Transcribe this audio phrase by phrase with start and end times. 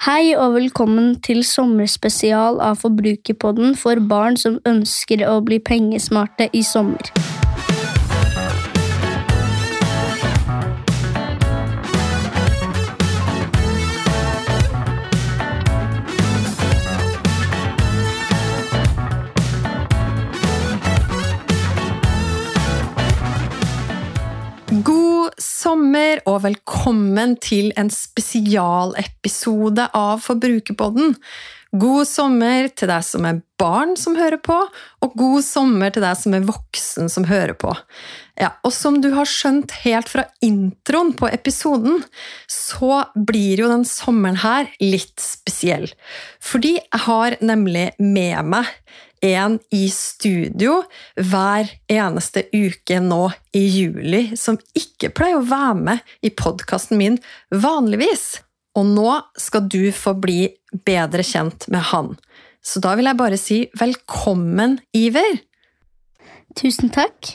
[0.00, 6.62] Hei og velkommen til sommerspesial av Forbrukerpodden for barn som ønsker å bli pengesmarte i
[6.64, 7.10] sommer.
[26.28, 31.14] Og velkommen til en spesialepisode av Forbrukerpodden.
[31.70, 34.56] God sommer til deg som er barn som hører på,
[35.04, 37.70] og god sommer til deg som er voksen som hører på.
[38.40, 42.02] Ja, og som du har skjønt helt fra introen på episoden,
[42.50, 45.86] så blir jo den sommeren her litt spesiell.
[46.42, 48.66] Fordi jeg har nemlig med meg
[49.24, 50.80] en i studio
[51.16, 57.18] hver eneste uke nå i juli som ikke pleier å være med i podkasten min
[57.52, 58.40] vanligvis.
[58.78, 60.44] Og nå skal du få bli
[60.86, 62.14] bedre kjent med han.
[62.62, 65.40] Så da vil jeg bare si velkommen, Iver.
[66.58, 67.32] Tusen takk.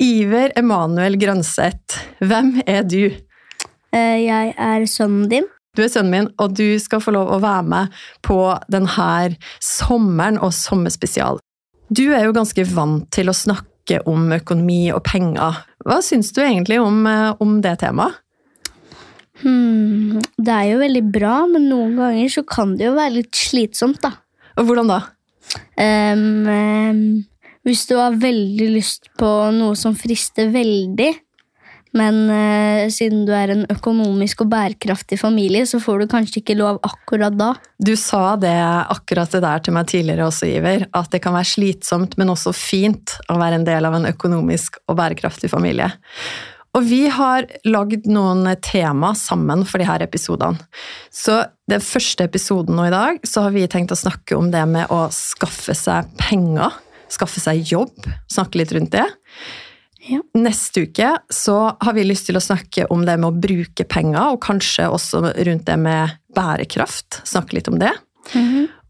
[0.00, 3.10] Iver Emanuel Grønseth, hvem er du?
[3.92, 5.48] Eh, Jeg er sønnen din.
[5.76, 8.38] Du er sønnen min, og du skal få lov å være med på
[8.72, 11.38] denne sommeren og sommerspesial.
[11.90, 15.62] Du er jo ganske vant til å snakke om økonomi og penger.
[15.86, 18.18] Hva syns du egentlig om, eh, om det temaet?
[19.40, 23.32] Hmm, det er jo veldig bra, men noen ganger så kan det jo være litt
[23.32, 24.12] slitsomt, da.
[24.58, 25.00] Og hvordan da?
[25.80, 27.24] Um, um,
[27.64, 31.14] hvis du har veldig lyst på noe som frister veldig,
[31.96, 36.58] men eh, siden du er en økonomisk og bærekraftig familie, så får du kanskje ikke
[36.58, 37.50] lov akkurat da.
[37.82, 41.50] Du sa det akkurat det der til meg tidligere også, Iver, at det kan være
[41.50, 45.90] slitsomt, men også fint å være en del av en økonomisk og bærekraftig familie.
[46.78, 50.60] Og vi har lagd noen tema sammen for de her episodene.
[51.10, 54.62] Så den første episoden nå i dag, så har vi tenkt å snakke om det
[54.70, 56.78] med å skaffe seg penger.
[57.10, 58.06] Skaffe seg jobb.
[58.30, 59.08] Snakke litt rundt det.
[60.10, 60.20] Ja.
[60.34, 64.34] Neste uke så har vi lyst til å snakke om det med å bruke penger,
[64.34, 67.22] og kanskje også rundt det med bærekraft.
[67.28, 67.92] Snakke litt om det.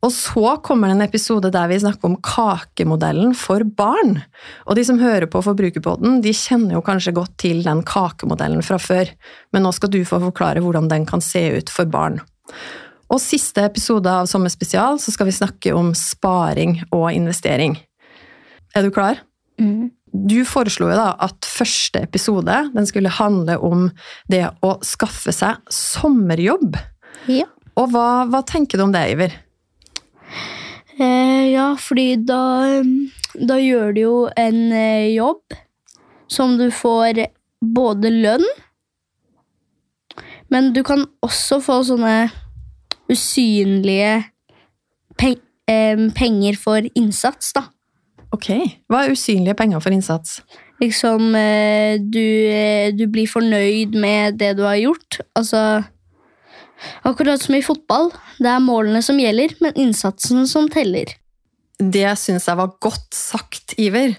[0.00, 4.22] Og så kommer det en episode der vi snakker om kakemodellen for barn.
[4.64, 8.80] Og de som hører på Forbrukerpodden, de kjenner jo kanskje godt til den kakemodellen fra
[8.80, 9.12] før,
[9.52, 12.20] men nå skal du få forklare hvordan den kan se ut for barn.
[13.10, 17.76] Og siste episode av Sommerspesial så skal vi snakke om sparing og investering.
[18.72, 19.20] Er du klar?
[19.60, 19.90] Mm.
[20.12, 23.86] Du foreslo jo da at første episode den skulle handle om
[24.32, 26.78] det å skaffe seg sommerjobb.
[27.30, 27.46] Ja.
[27.78, 29.36] Og hva, hva tenker du om det, Iver?
[31.00, 32.42] Eh, ja, fordi da,
[33.38, 35.56] da gjør du jo en eh, jobb
[36.30, 37.22] som du får
[37.60, 38.44] både lønn,
[40.50, 42.30] men du kan også få sånne
[43.10, 44.16] usynlige
[45.18, 45.34] pe
[45.70, 47.68] eh, penger for innsats, da.
[48.34, 48.50] Ok,
[48.86, 50.40] Hva er usynlige penger for innsats?
[50.80, 55.20] Liksom, eh, du, eh, du blir fornøyd med det du har gjort.
[55.36, 55.84] Altså
[57.04, 58.10] Akkurat som i fotball.
[58.38, 61.12] Det er målene som gjelder, men innsatsen som teller.
[61.76, 64.14] Det syns jeg var godt sagt, Iver.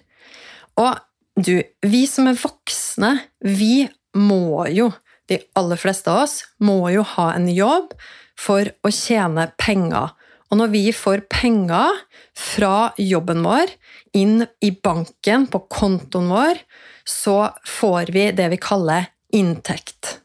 [0.78, 0.98] Og
[1.42, 4.92] du, vi som er voksne, vi må jo,
[5.30, 7.94] de aller fleste av oss, må jo ha en jobb
[8.40, 10.14] for å tjene penger.
[10.52, 12.02] Og når vi får penger
[12.36, 13.72] fra jobben vår
[14.20, 16.60] inn i banken, på kontoen vår,
[17.08, 20.18] så får vi det vi kaller inntekt.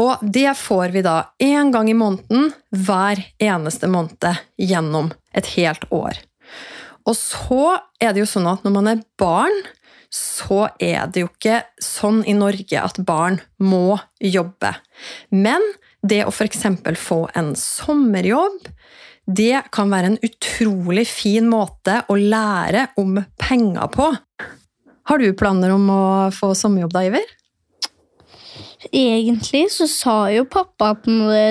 [0.00, 5.84] Og det får vi da én gang i måneden hver eneste måned gjennom et helt
[5.90, 6.22] år.
[7.02, 7.64] Og så
[8.00, 9.62] er det jo sånn at når man er barn,
[10.12, 14.74] så er det jo ikke sånn i Norge at barn må jobbe.
[15.32, 15.64] Men
[16.04, 16.66] det å f.eks.
[17.00, 18.68] få en sommerjobb,
[19.26, 24.08] det kan være en utrolig fin måte å lære om penger på.
[25.10, 26.02] Har du planer om å
[26.34, 27.30] få sommerjobb da, Iver?
[28.90, 31.06] Egentlig så sa jo pappa at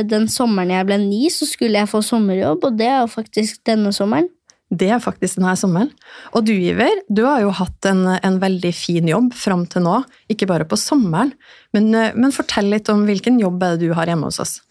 [0.10, 3.64] den sommeren jeg ble ni, så skulle jeg få sommerjobb, og det er jo faktisk
[3.68, 4.28] denne sommeren.
[4.72, 5.90] Det er faktisk denne sommeren.
[6.32, 9.98] Og du, Iver, du har jo hatt en, en veldig fin jobb fram til nå.
[10.32, 11.34] Ikke bare på sommeren.
[11.76, 14.62] Men, eh, men fortell litt om hvilken jobb du har hjemme hos oss.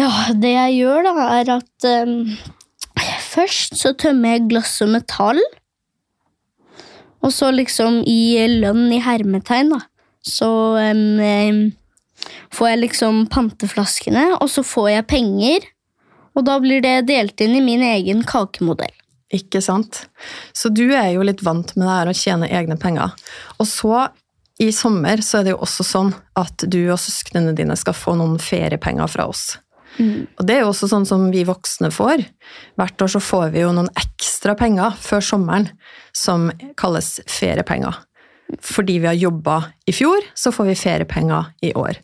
[0.00, 2.14] Ja, det jeg gjør da, er at um,
[3.32, 5.40] først så tømmer jeg glass og metall.
[7.22, 9.82] Og så liksom i lønn i hermetegn, da,
[10.26, 10.48] så
[10.80, 11.60] um, um,
[12.54, 15.68] får jeg liksom panteflaskene, og så får jeg penger.
[16.32, 18.94] Og da blir det delt inn i min egen kakemodell.
[19.32, 20.06] Ikke sant?
[20.56, 23.12] Så du er jo litt vant med det her å tjene egne penger.
[23.60, 24.06] Og så
[24.60, 28.16] i sommer så er det jo også sånn at du og søsknene dine skal få
[28.18, 29.56] noen feriepenger fra oss.
[29.98, 30.26] Mm.
[30.38, 32.24] Og det er jo også sånn som vi voksne får.
[32.80, 35.68] Hvert år så får vi jo noen ekstra penger før sommeren
[36.16, 36.50] som
[36.80, 37.98] kalles feriepenger.
[38.60, 39.58] Fordi vi har jobba
[39.88, 42.00] i fjor, så får vi feriepenger i år.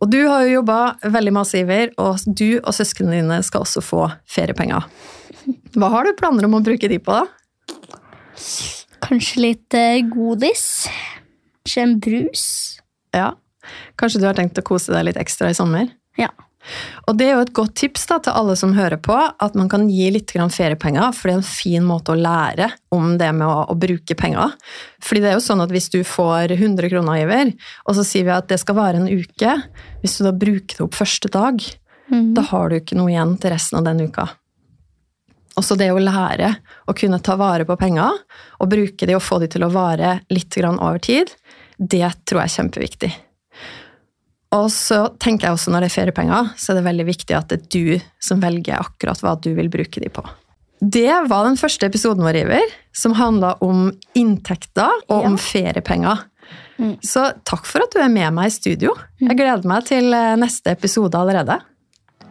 [0.00, 0.78] Og du har jo jobba
[1.12, 4.86] veldig masse, Iver, og du og søsknene dine skal også få feriepenger.
[5.76, 7.26] Hva har du planer om å bruke de på, da?
[9.04, 10.64] Kanskje litt eh, godis.
[11.60, 12.44] Kanskje en brus.
[13.16, 13.34] Ja.
[14.00, 15.90] Kanskje du har tenkt å kose deg litt ekstra i sommer?
[16.20, 16.30] Ja.
[17.08, 19.70] Og det er jo et godt tips da, til alle som hører på, at man
[19.72, 23.30] kan gi litt grann feriepenger, for det er en fin måte å lære om det
[23.36, 24.56] med å, å bruke penger.
[25.04, 27.54] Fordi det er jo sånn at hvis du får 100 kroner, Iver,
[27.86, 29.56] og så sier vi at det skal vare en uke,
[30.02, 31.64] hvis du da bruker det opp første dag,
[32.12, 32.28] mm.
[32.36, 34.28] da har du ikke noe igjen til resten av den uka.
[35.58, 36.52] Også det å lære
[36.88, 38.22] å kunne ta vare på penger,
[38.60, 41.32] og bruke de og få de til å vare litt grann over tid,
[41.76, 43.10] det tror jeg er kjempeviktig.
[44.56, 47.48] Og så tenker jeg også når det er feriepenger, så er det veldig viktig at
[47.52, 50.24] det er du som velger akkurat hva du vil bruke de på.
[50.80, 55.26] Det var den første episoden vår, Iver, som handla om inntekter og Ja.
[55.28, 56.24] om feriepenger.
[56.80, 56.96] Mm.
[57.04, 58.94] Så takk for at du er med meg i studio.
[59.20, 61.60] Jeg gleder meg til eh, neste episode allerede.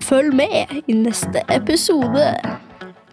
[0.02, 2.26] Følg med i neste episode.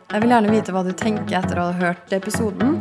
[0.07, 2.81] Jeg vil gjerne vite hva du tenker etter å ha hørt episoden.